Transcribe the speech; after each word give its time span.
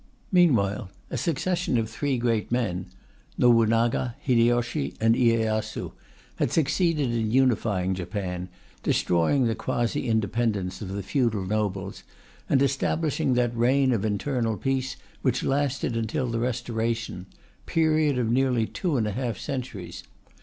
Meanwhile, 0.31 0.89
a 1.11 1.15
succession 1.17 1.77
of 1.77 1.87
three 1.87 2.17
great 2.17 2.51
men 2.51 2.87
Nobunaga, 3.37 4.15
Hideyoshi, 4.19 4.95
and 4.99 5.13
Iyeyasu 5.15 5.91
had 6.37 6.51
succeeded 6.51 7.11
in 7.11 7.29
unifying 7.29 7.93
Japan, 7.93 8.49
destroying 8.81 9.45
the 9.45 9.53
quasi 9.53 10.07
independence 10.07 10.81
of 10.81 10.87
the 10.91 11.03
feudal 11.03 11.45
nobles, 11.45 12.01
and 12.49 12.63
establishing 12.63 13.35
that 13.35 13.55
reign 13.55 13.91
of 13.91 14.03
internal 14.03 14.57
peace 14.57 14.95
which 15.21 15.43
lasted 15.43 15.95
until 15.95 16.25
the 16.25 16.39
Restoration 16.39 17.27
period 17.67 18.17
of 18.17 18.31
nearly 18.31 18.65
two 18.65 18.97
and 18.97 19.05
a 19.05 19.11
half 19.11 19.37
centuries. 19.37 20.01